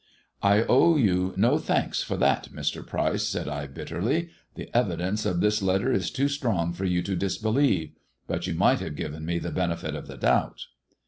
"I 0.41 0.63
owe 0.63 0.95
you 0.97 1.31
no 1.37 1.59
thanks 1.59 2.01
for 2.01 2.17
that, 2.17 2.49
Mr. 2.51 2.83
Pryce," 2.83 3.27
said 3.27 3.47
I 3.47 3.67
bitterly. 3.67 4.29
'*The 4.55 4.75
evidence 4.75 5.27
of 5.27 5.41
this 5.41 5.61
letter 5.61 5.91
is 5.91 6.09
too 6.09 6.27
strong 6.27 6.73
for 6.73 6.85
you 6.85 7.03
to 7.03 7.15
disbelieve; 7.15 7.91
but 8.25 8.47
you 8.47 8.55
might 8.55 8.79
have 8.79 8.95
given 8.95 9.27
me 9.27 9.37
the 9.37 9.51
benefit 9.51 9.93
of 9.93 10.07
the 10.07 10.17
doubt." 10.17 10.65